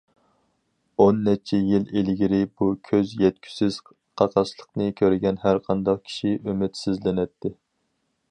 [1.03, 3.77] ئون نەچچە يىل ئىلگىرى بۇ كۆز يەتكۈسىز
[4.21, 7.53] قاقاسلىقنى كۆرگەن ھەر قانداق كىشى ئۈمىدسىزلىنەتتى.